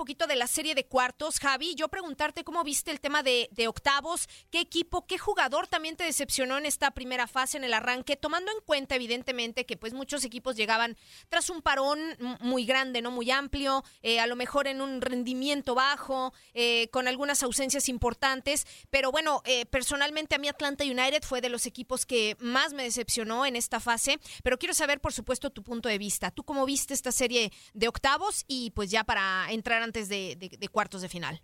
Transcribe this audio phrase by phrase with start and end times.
[0.00, 4.30] Poquito de la serie de cuartos, Javi, yo preguntarte cómo viste el tema de, octavos,
[4.50, 8.50] qué equipo, qué jugador también te decepcionó en esta primera fase, en el arranque, tomando
[8.50, 10.96] en cuenta evidentemente que pues muchos equipos llegaban
[11.28, 12.00] tras un parón
[12.40, 17.06] muy grande, no muy amplio, eh, a lo mejor en un rendimiento bajo, eh, con
[17.06, 22.06] algunas ausencias importantes, pero bueno, eh, personalmente a mí Atlanta United fue de los equipos
[22.06, 25.98] que más me decepcionó en esta fase, pero quiero saber por supuesto tu punto de
[25.98, 30.36] vista, tú cómo viste esta serie de octavos y pues ya para entrar antes de,
[30.36, 31.42] de- de cuartos de final.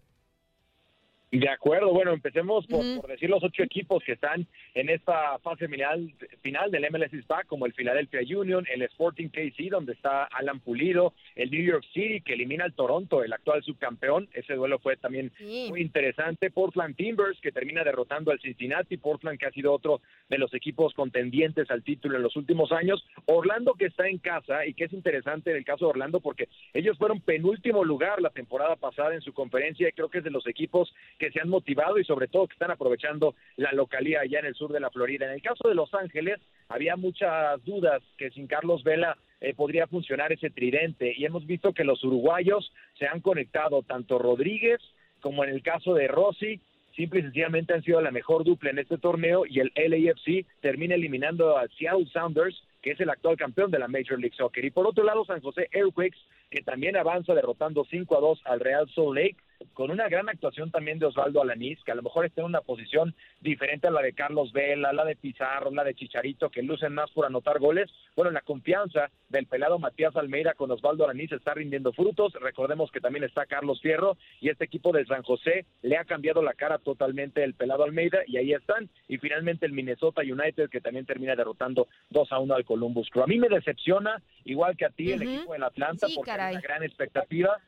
[1.32, 5.66] De acuerdo, bueno, empecemos por, por decir los ocho equipos que están en esta fase
[5.68, 10.60] final, final del MLS SPAC, como el Philadelphia Union, el Sporting KC, donde está Alan
[10.60, 14.28] Pulido, el New York City, que elimina al Toronto, el actual subcampeón.
[14.34, 15.66] Ese duelo fue también Sí.
[15.68, 16.50] muy interesante.
[16.50, 18.96] Portland Timbers, que termina derrotando al Cincinnati.
[18.96, 23.04] Portland, que ha sido otro de los equipos contendientes al título en los últimos años.
[23.26, 26.48] Orlando, que está en casa, y que es interesante en el caso de Orlando, porque
[26.72, 30.30] ellos fueron penúltimo lugar la temporada pasada en su conferencia, y creo que es de
[30.30, 34.40] los equipos que se han motivado y sobre todo que están aprovechando la localía allá
[34.40, 35.26] en el sur de la Florida.
[35.26, 39.86] En el caso de Los Ángeles, había muchas dudas que sin Carlos Vela eh, podría
[39.86, 44.80] funcionar ese tridente y hemos visto que los uruguayos se han conectado tanto Rodríguez
[45.20, 46.60] como en el caso de Rossi
[46.96, 50.94] simple y sencillamente han sido la mejor dupla en este torneo y el LAFC termina
[50.94, 54.64] eliminando a Seattle Sounders, que es el actual campeón de la Major League Soccer.
[54.64, 56.18] Y por otro lado, San José Airquakes,
[56.50, 59.36] que también avanza derrotando 5 a 2 al Real Salt Lake,
[59.72, 62.60] con una gran actuación también de Osvaldo Alanís, que a lo mejor está en una
[62.60, 66.94] posición diferente a la de Carlos Vela, la de Pizarro, la de Chicharito, que lucen
[66.94, 67.90] más por anotar goles.
[68.14, 72.32] Bueno, la confianza del pelado Matías Almeida con Osvaldo Alanís está rindiendo frutos.
[72.34, 76.42] Recordemos que también está Carlos Fierro y este equipo del San José le ha cambiado
[76.42, 78.88] la cara totalmente el pelado Almeida y ahí están.
[79.08, 83.24] Y finalmente el Minnesota United que también termina derrotando 2 a 1 al Columbus Crew.
[83.24, 86.46] A mí me decepciona, igual que a ti, el equipo del Atlanta, Sí, porque caray.
[86.46, 87.58] hay una gran expectativa.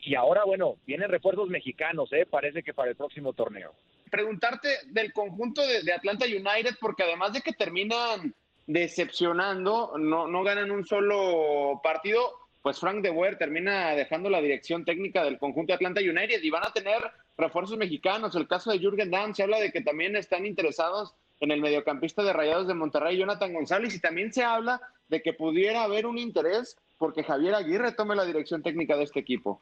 [0.00, 2.24] Y, ahora, bueno, vienen refuerzos mexicanos, ¿eh?
[2.24, 3.74] Parece que para el próximo torneo.
[4.10, 8.34] preguntarte del conjunto de, de Atlanta United, porque además de que terminan
[8.66, 12.20] decepcionando, no, no ganan un solo partido,
[12.62, 16.50] pues Frank de Boer termina dejando la dirección técnica del conjunto de Atlanta United y
[16.50, 17.02] van a tener
[17.36, 18.34] refuerzos mexicanos.
[18.34, 22.22] El caso de Jürgen Damm se habla de que también están interesados en el mediocampista
[22.22, 26.16] de Rayados de Monterrey, Jonathan González, y también se habla de que pudiera haber un
[26.16, 29.60] interés porque Javier Aguirre tome la dirección técnica de este equipo.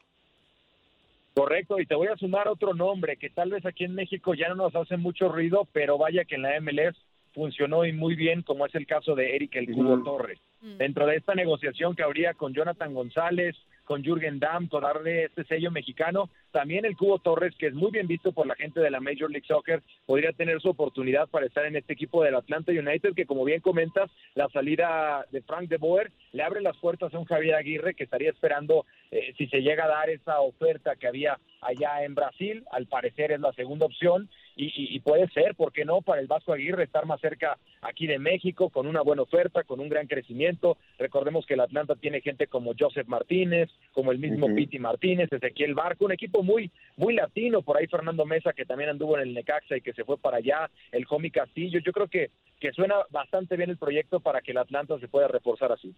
[1.33, 4.49] Correcto, y te voy a sumar otro nombre que tal vez aquí en México ya
[4.49, 6.97] no nos hace mucho ruido, pero vaya que en la MLS
[7.33, 10.03] funcionó y muy bien, como es el caso de Eric El Cubo.
[10.03, 10.39] Torres.
[10.61, 10.77] Mm.
[10.77, 13.55] Dentro de esta negociación que habría con Jonathan González,
[13.91, 16.29] con Jürgen Damm, con darle este sello mexicano.
[16.53, 19.29] También el Cubo Torres, que es muy bien visto por la gente de la Major
[19.29, 23.25] League Soccer, podría tener su oportunidad para estar en este equipo del Atlanta United, que
[23.25, 27.25] como bien comentas, la salida de Frank de Boer le abre las puertas a un
[27.25, 31.37] Javier Aguirre que estaría esperando eh, si se llega a dar esa oferta que había
[31.59, 34.29] allá en Brasil, al parecer es la segunda opción,
[34.63, 38.19] y, puede ser, ¿por qué no?, para el Vasco Aguirre estar más cerca aquí de
[38.19, 40.77] México, con una buena oferta, con un gran crecimiento.
[40.99, 45.73] Recordemos que el Atlanta tiene gente como Joseph Martínez, como el mismo Piti Martínez, Ezequiel
[45.73, 49.33] Barco, un equipo muy, muy latino, por ahí Fernando Mesa, que también anduvo en el
[49.33, 51.79] Necaxa y que se fue para allá, el Jomi Castillo.
[51.79, 52.29] Yo creo que,
[52.59, 55.93] que suena bastante bien el proyecto para que el Atlanta se pueda reforzar así.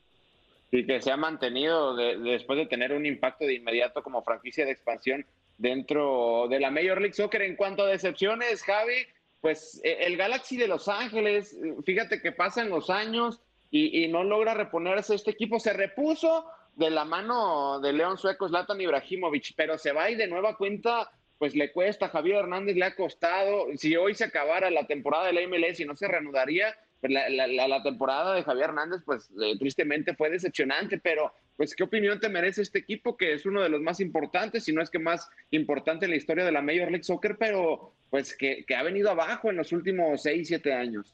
[0.72, 4.72] Y que se ha mantenido después de tener un impacto de inmediato como franquicia de
[4.72, 5.24] expansión
[5.58, 7.42] dentro de la Major League Soccer.
[7.42, 9.06] En cuanto a decepciones, Javi,
[9.42, 14.54] pues e, el Galaxy de Los Ángeles, fíjate que pasan los años y, no logra
[14.54, 15.60] reponerse este equipo.
[15.60, 16.46] Se repuso
[16.76, 21.12] de la mano de León Sueco, Zlatan Ibrahimovic, pero se va y de nueva cuenta,
[21.40, 22.10] pues le cuesta.
[22.10, 23.66] Javier Hernández le ha costado.
[23.78, 26.76] Si hoy se acabara la temporada de la MLS y no se reanudaría,
[27.10, 32.20] la, la, temporada de Javier Hernández, pues eh, tristemente fue decepcionante, pero pues qué opinión
[32.20, 35.00] te merece este equipo que es uno de los más importantes, si no es que
[35.00, 39.10] más importante en la historia de la Major League Soccer, pero pues que, ha venido
[39.10, 41.14] abajo en los últimos seis, siete años.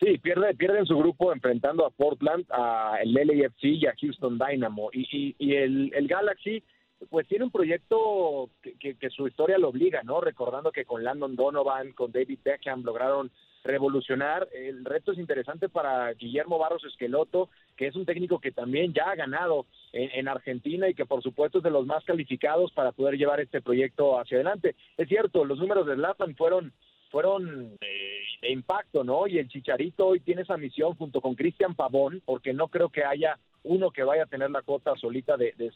[0.00, 4.38] Sí, pierde, pierde en su grupo enfrentando a Portland, a el LAFC y a Houston
[4.38, 4.90] Dynamo.
[4.92, 6.62] Y, y, el, el, Galaxy,
[7.10, 10.20] pues tiene un proyecto que, que, su historia lo obliga, ¿no?
[10.20, 13.30] Recordando que con Landon Donovan, con David Beckham lograron
[13.64, 14.48] revolucionar.
[14.52, 19.10] El reto es interesante para Guillermo Barros Esqueloto, que es un técnico que también ya
[19.10, 23.16] ha ganado en, Argentina y que por supuesto es de los más calificados para poder
[23.16, 24.76] llevar este proyecto hacia adelante.
[24.96, 26.72] Es cierto, los números de Zlatan fueron
[27.10, 29.26] fueron eh, de impacto, ¿no?
[29.26, 33.04] Y el Chicharito hoy tiene esa misión junto con Cristian Pavón, porque no creo que
[33.04, 35.72] haya uno que vaya a tener la cuota solita de, de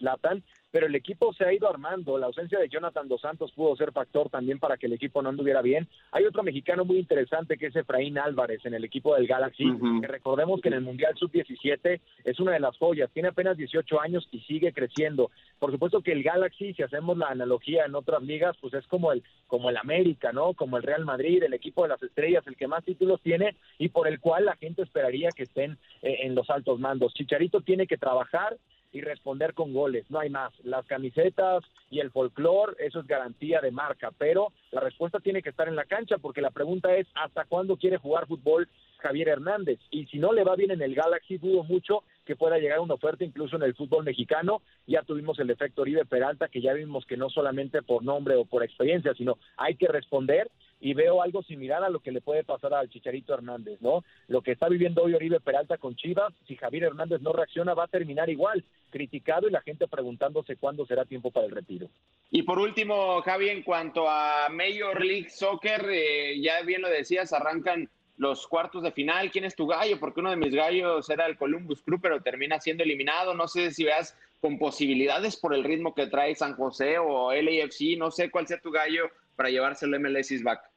[0.75, 2.19] pero el equipo se ha ido armando.
[2.19, 5.29] La ausencia de Jonathan Dos Santos pudo ser factor también para que el equipo no
[5.29, 5.87] anduviera bien.
[6.11, 9.67] Hay otro mexicano muy interesante que es Efraín Álvarez en el equipo del Galaxy,
[10.01, 14.01] que recordemos que en el Mundial Sub-17 es una de las joyas, tiene apenas 18
[14.01, 15.31] años y sigue creciendo.
[15.61, 19.13] Por supuesto que el Galaxy, si hacemos la analogía en otras ligas, pues es como
[19.13, 20.55] el, como el América, ¿no?
[20.55, 23.91] Como el Real Madrid, el equipo de las estrellas, el que más títulos tiene y
[23.91, 27.15] por el cual la gente esperaría que estén eh, en los altos mandos.
[27.15, 28.57] Chicharito tiene tiene que trabajar
[28.95, 30.53] y responder con goles, no hay más.
[30.63, 35.51] Las camisetas y el folclore, eso es garantía de marca, pero la respuesta tiene que
[35.51, 38.69] estar en la cancha porque la pregunta es ¿hasta cuándo quiere jugar fútbol
[38.99, 39.81] Javier Hernández?
[39.91, 42.95] Y si no le va bien en el Galaxy, dudo mucho que pueda llegar una
[42.95, 44.63] oferta incluso en el fútbol mexicano.
[44.87, 48.45] Ya tuvimos el efecto Oribe Peralta, que ya vimos que no solamente por nombre o
[48.45, 50.51] por experiencia, sino hay que responder
[50.85, 54.05] y veo algo similar a lo que le puede pasar al Chicharito Hernández, ¿no?
[54.29, 57.85] Lo que está viviendo hoy Oribe Peralta con Chivas, si Javier Hernández no reacciona, va
[57.85, 61.89] a terminar igual, criticado y la gente preguntándose cuándo será tiempo para el retiro.
[62.31, 67.33] Y por último, Javi, en cuanto a Major League Soccer, eh, ya bien lo decías,
[67.33, 67.89] arrancan
[68.19, 69.31] los cuartos de final.
[69.31, 69.99] ¿Quién es tu gallo?
[69.99, 73.33] Porque uno de mis gallos era el Columbus Crew, pero termina siendo eliminado.
[73.33, 77.97] No sé si veas con posibilidades por el ritmo que trae San José o LAFC.
[77.97, 79.05] No sé cuál sea tu gallo
[79.35, 80.74] para llevárselo MLS back.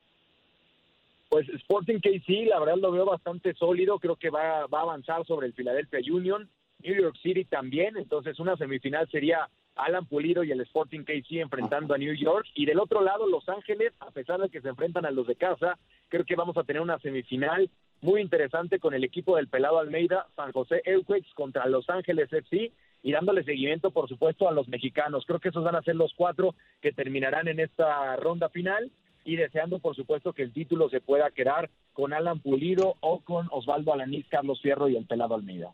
[1.29, 5.25] Pues Sporting KC, la verdad lo veo bastante sólido, creo que va, va a avanzar
[5.25, 10.51] sobre el Philadelphia Union, New York City también, entonces una semifinal sería Alan Pulido y
[10.51, 14.39] el Sporting KC enfrentando a New York, y del otro lado Los Ángeles, a pesar
[14.39, 15.77] de que se enfrentan a los de casa,
[16.07, 17.69] creo que vamos a tener una semifinal
[18.01, 22.71] muy interesante con el equipo del Pelado Almeida, San José Earthquakes contra Los Ángeles FC,
[23.03, 25.25] y dándole seguimiento, por supuesto, a los mexicanos.
[25.25, 28.91] Creo que esos van a ser los cuatro que terminarán en esta ronda final
[29.27, 33.49] y deseando, por supuesto, que el título se pueda quedar con Alan Pulido o con
[33.51, 35.73] Osvaldo Alanís, Carlos Fierro y el Pelado Almeida.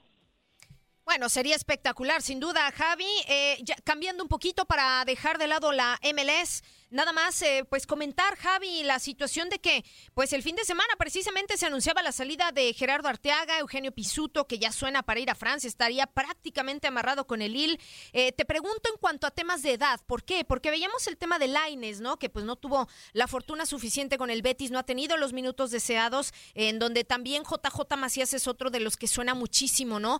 [1.05, 3.05] Bueno, sería espectacular, sin duda, Javi.
[3.29, 8.37] Eh, cambiando un poquito para dejar de lado la MLS, nada más, eh, pues comentar,
[8.37, 9.83] Javi, la situación de que,
[10.13, 14.47] pues el fin de semana precisamente se anunciaba la salida de Gerardo Arteaga, Eugenio Pisuto,
[14.47, 17.79] que ya suena para ir a Francia, estaría prácticamente amarrado con el Lille.
[18.13, 20.45] Eh, te pregunto en cuanto a temas de edad, ¿por qué?
[20.45, 22.17] Porque veíamos el tema de Laines, ¿no?
[22.17, 25.71] Que pues no tuvo la fortuna suficiente con el Betis, no ha tenido los minutos
[25.71, 30.19] deseados, en donde también JJ Macías es otro de los que suena muchísimo, ¿no?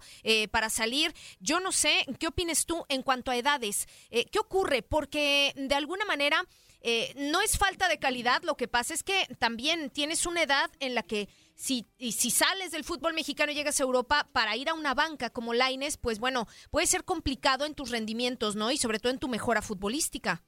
[0.52, 1.14] para salir.
[1.40, 3.88] Yo no sé, ¿qué opines tú en cuanto a edades?
[4.10, 4.82] Eh, ¿Qué ocurre?
[4.82, 6.46] Porque de alguna manera
[6.86, 10.70] eh, no es falta de calidad, lo que pasa es que también tienes una edad
[10.82, 14.68] en la que si, si sales del fútbol mexicano y llegas a Europa para ir
[14.68, 18.70] a una banca como Laines, pues bueno, puede ser complicado en tus rendimientos, ¿no?
[18.70, 20.44] Y sobre todo en tu mejora futbolística.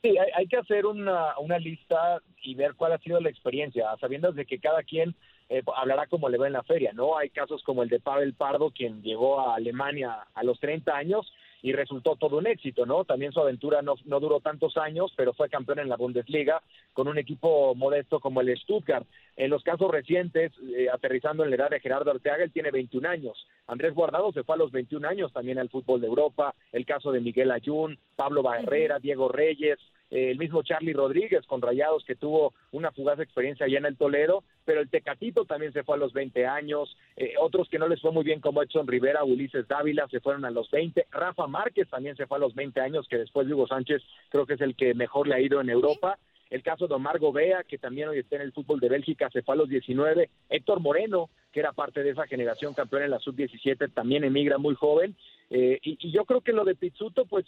[0.00, 4.30] Sí, hay, que hacer una, una lista y ver cuál ha sido la experiencia, sabiendo
[4.30, 5.16] de que cada quien
[5.48, 7.18] eh, hablará como le va en la feria, ¿no?
[7.18, 11.32] Hay casos como el de Pavel Pardo, quien llegó a Alemania a los 30 años
[11.62, 13.04] y resultó todo un éxito, ¿no?
[13.04, 16.62] También su aventura no, no duró tantos años, pero fue campeón en la Bundesliga
[16.92, 19.06] con un equipo modesto como el Stuttgart.
[19.36, 23.08] En los casos recientes, eh, aterrizando en la edad de Gerardo Arteaga, él tiene 21
[23.08, 23.46] años.
[23.66, 26.54] Andrés Guardado se fue a los 21 años también al fútbol de Europa.
[26.72, 29.78] El caso de Miguel Ayun, Pablo Barrera, Diego Reyes,
[30.10, 34.42] el mismo Charlie Rodríguez con Rayados que tuvo una fugaz experiencia allá en el Toledo,
[34.64, 38.00] pero el Tecatito también se fue a los 20 años, eh, otros que no les
[38.00, 41.88] fue muy bien como Edson Rivera, Ulises Dávila se fueron a los 20, Rafa Márquez
[41.88, 44.60] también se fue a los 20 años, que después de Hugo Sánchez creo que es
[44.60, 46.18] el que mejor le ha ido en Europa.
[46.50, 49.42] El caso de Omar Gobea, que también hoy está en el fútbol de Bélgica, se
[49.42, 50.30] fue a los 19.
[50.48, 54.74] Héctor Moreno, que era parte de esa generación campeón en la sub-17, también emigra muy
[54.74, 55.14] joven.
[55.50, 57.44] Eh, y, y, yo creo que lo de Pizzuto, pues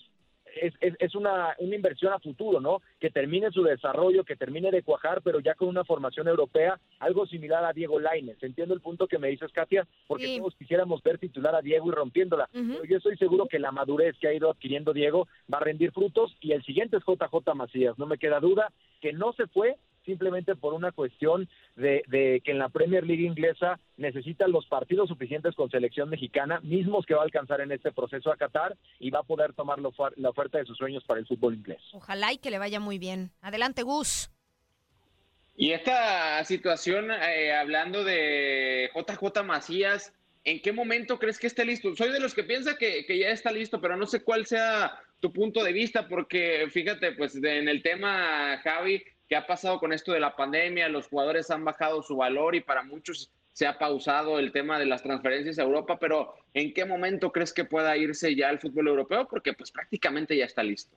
[0.61, 2.83] es, es, una, una, inversión a futuro, ¿no?
[2.99, 7.27] Que termine su desarrollo, que termine de cuajar, pero ya con una formación europea, algo
[7.27, 8.43] similar a Diego Lainez.
[8.43, 11.93] Entiendo el punto que me dices, Katia, porque todos quisiéramos ver titular a Diego y
[11.93, 12.49] rompiéndola.
[12.53, 15.93] Pero yo estoy seguro que la madurez que ha ido adquiriendo Diego va a rendir
[15.93, 17.99] frutos y el siguiente es JJ Macías.
[17.99, 22.03] No me queda duda que no se fue simplemente por una cuestión de,
[22.45, 27.15] que en la Premier League inglesa necesitan los partidos suficientes con selección mexicana, mismos que
[27.15, 30.59] va a alcanzar en este proceso a Qatar y va a poder tomar la oferta
[30.59, 31.81] de sus sueños para el fútbol inglés.
[31.93, 33.31] Ojalá y que le vaya muy bien.
[33.41, 34.31] Adelante, Gus.
[35.57, 40.15] Y esta situación, eh, hablando de JJ Macías,
[40.45, 41.95] ¿en qué momento crees que esté listo?
[41.95, 44.99] Soy de los que piensa que, que, ya está listo, pero no sé cuál sea
[45.21, 49.93] tu punto de vista, porque fíjate, pues en el tema, Javi, ¿Qué ha pasado con
[49.93, 50.89] esto de la pandemia?
[50.89, 54.87] Los jugadores han bajado su valor y para muchos se ha pausado el tema de
[54.87, 58.89] las transferencias a Europa, pero ¿en qué momento crees que pueda irse ya al fútbol
[58.89, 59.29] europeo?
[59.29, 60.97] Porque pues prácticamente ya está listo.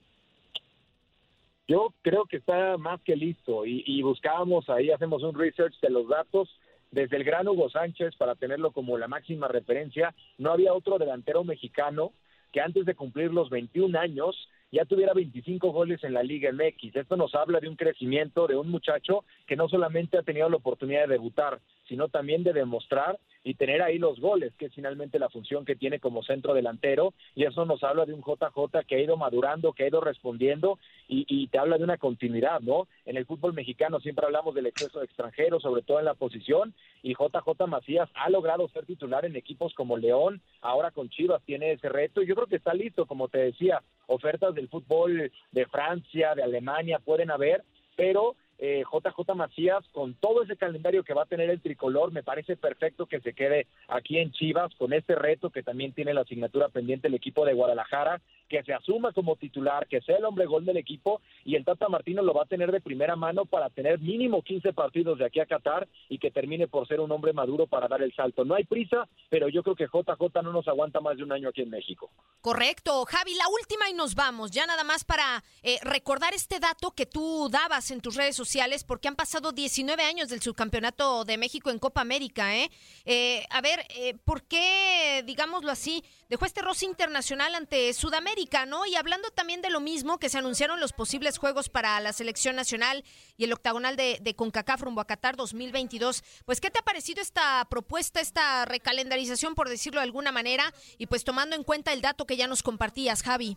[1.68, 5.90] Yo creo que está más que listo y, y buscábamos ahí, hacemos un research de
[5.90, 6.58] los datos
[6.90, 10.12] desde el gran Hugo Sánchez para tenerlo como la máxima referencia.
[10.38, 12.10] No había otro delantero mexicano
[12.54, 16.94] que antes de cumplir los 21 años ya tuviera 25 goles en la Liga MX.
[16.94, 20.58] Esto nos habla de un crecimiento de un muchacho que no solamente ha tenido la
[20.58, 21.58] oportunidad de debutar,
[21.88, 25.76] sino también de demostrar y tener ahí los goles, que es finalmente la función que
[25.76, 29.74] tiene como centro delantero, y eso nos habla de un JJ que ha ido madurando,
[29.74, 32.88] que ha ido respondiendo, y, te habla de una continuidad, ¿no?
[33.04, 36.74] En el fútbol mexicano siempre hablamos del exceso de extranjeros, sobre todo en la posición,
[37.02, 41.72] y JJ Macías ha logrado ser titular en equipos como León, ahora con Chivas tiene
[41.72, 45.66] ese reto, y yo creo que está listo, como te decía, ofertas del fútbol de
[45.66, 47.62] Francia, de Alemania, pueden haber,
[47.96, 52.22] pero eh, JJ Macías, con todo ese calendario que va a tener el tricolor, me
[52.22, 56.22] parece perfecto que se quede aquí en Chivas con este reto que también tiene la
[56.22, 60.46] asignatura pendiente el equipo de Guadalajara, que se asuma como titular, que sea el hombre
[60.46, 63.70] gol del equipo y el Tata Martino lo va a tener de primera mano para
[63.70, 67.32] tener mínimo 15 partidos de aquí a Qatar y que termine por ser un hombre
[67.32, 68.44] maduro para dar el salto.
[68.44, 71.48] No hay prisa, pero yo creo que JJ no nos aguanta más de un año
[71.48, 72.10] aquí en México.
[72.40, 73.04] Correcto.
[73.06, 74.50] Javi, la última y nos vamos.
[74.50, 78.43] Ya nada más para eh, recordar este dato que tú dabas en tus redes sociales,
[78.86, 82.56] porque han pasado 19 años del subcampeonato de México en Copa América.
[82.56, 82.70] ¿eh?
[83.04, 88.86] eh a ver, eh, ¿por qué, digámoslo así, dejó este roce internacional ante Sudamérica, ¿no?
[88.86, 92.56] Y hablando también de lo mismo, que se anunciaron los posibles juegos para la selección
[92.56, 93.04] nacional
[93.36, 97.22] y el octagonal de, de CONCACAF rumbo a Qatar 2022, pues, ¿qué te ha parecido
[97.22, 100.72] esta propuesta, esta recalendarización, por decirlo de alguna manera?
[100.98, 103.56] Y pues tomando en cuenta el dato que ya nos compartías, Javi.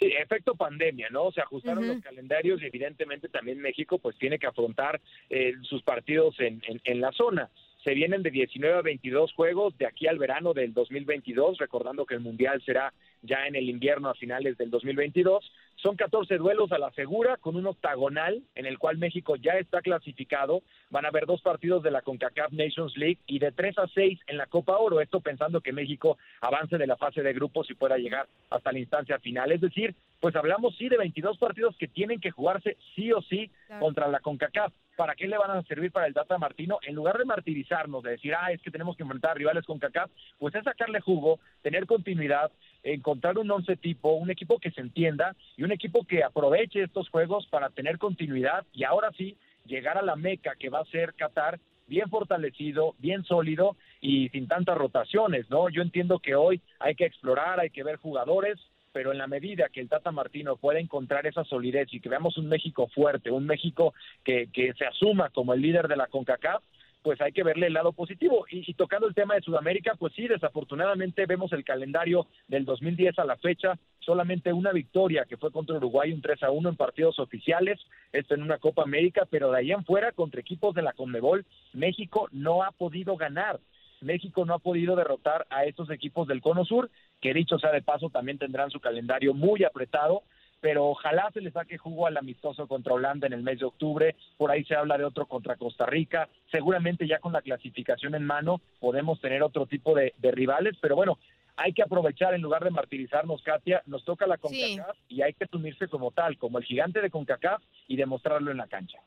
[0.00, 1.30] Sí, efecto pandemia, ¿no?
[1.30, 6.40] Se ajustaron los calendarios y evidentemente también México pues tiene que afrontar eh, sus partidos
[6.40, 7.50] en, en la zona
[7.84, 12.14] se vienen de 19 a 22 juegos de aquí al verano del 2022, recordando que
[12.14, 15.50] el Mundial será ya en el invierno a finales del 2022.
[15.76, 19.80] Son 14 duelos a la segura con un octagonal en el cual México ya está
[19.80, 20.62] clasificado.
[20.90, 24.20] Van a haber dos partidos de la CONCACAF Nations League y de 3 a 6
[24.26, 25.00] en la Copa Oro.
[25.00, 28.78] Esto pensando que México avance de la fase de grupos y pueda llegar hasta la
[28.78, 29.52] instancia final.
[29.52, 33.50] Es decir, pues hablamos sí de 22 partidos que tienen que jugarse sí o sí
[33.78, 34.72] contra la CONCACAF.
[35.00, 36.78] ¿Para qué le van a servir para el Data Martino?
[36.82, 40.10] En lugar de martirizarnos, de decir, ah, es que tenemos que enfrentar rivales con CACAF,
[40.38, 42.52] pues es sacarle jugo, tener continuidad,
[42.82, 47.08] encontrar un once tipo, un equipo que se entienda y un equipo que aproveche estos
[47.08, 51.14] juegos para tener continuidad y ahora sí llegar a la meca que va a ser
[51.14, 55.70] Qatar bien fortalecido, bien sólido y sin tantas rotaciones, ¿no?
[55.70, 58.58] Yo entiendo que hoy hay que explorar, hay que ver jugadores,
[58.92, 62.36] pero en la medida que el Tata Martino pueda encontrar esa solidez y que veamos
[62.38, 63.94] un México fuerte, un México
[64.24, 66.62] que, que se asuma como el líder de la CONCACAF,
[67.02, 68.46] pues hay que verle el lado positivo.
[68.50, 73.24] Y, tocando el tema de Sudamérica, pues sí, desafortunadamente vemos el calendario del 2010 a
[73.24, 77.18] la fecha, solamente una victoria que fue contra Uruguay, un 3 a 1 en partidos
[77.18, 77.80] oficiales,
[78.12, 81.46] esto en una Copa América, pero de ahí en fuera, contra equipos de la Conmebol,
[81.72, 83.60] México no ha podido ganar.
[84.02, 86.90] México no ha podido derrotar a estos equipos del Cono Sur,
[87.20, 90.22] que dicho sea de paso, también tendrán su calendario muy apretado,
[90.60, 94.14] pero ojalá se le saque jugo al amistoso contra Holanda en el mes de octubre,
[94.36, 98.24] por ahí se habla de otro contra Costa Rica, seguramente ya con la clasificación en
[98.24, 101.18] mano podemos tener otro tipo de, rivales, pero bueno,
[101.56, 105.44] hay que aprovechar en lugar de martirizarnos, Katia, nos toca la CONCACAF y hay que
[105.44, 108.98] asumirse como tal, como el gigante de CONCACAF y demostrarlo en la cancha.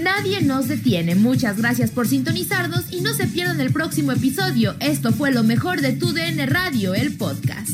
[0.00, 1.14] Nadie nos detiene.
[1.14, 4.74] Muchas gracias por sintonizarnos y no se pierdan el próximo episodio.
[4.80, 7.70] Esto fue lo mejor de Tu DN Radio, el podcast.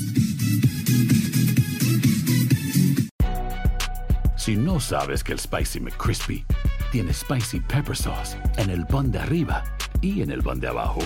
[4.36, 6.44] Si no sabes que el Spicy McCrispy
[6.90, 9.62] tiene Spicy Pepper Sauce en el pan de arriba
[10.00, 11.00] y en el pan de abajo,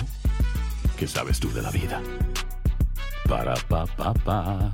[0.97, 2.01] ¿qué sabes tú de la vida?
[3.27, 4.73] Para, pa, pa, pa.